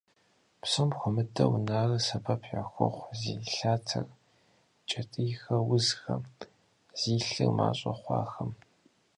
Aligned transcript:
Псом 0.61 0.89
хуэмыдэу 0.97 1.53
нарыр 1.67 2.01
сэбэп 2.07 2.41
яхуохъу 2.61 3.11
зи 3.21 3.35
лъатэр, 3.55 4.05
кӀэтӀийхэр 4.89 5.61
узхэм, 5.75 6.21
зи 6.99 7.15
лъыр 7.27 7.51
мащӀэ 7.57 7.93
хъуахэм. 7.99 8.51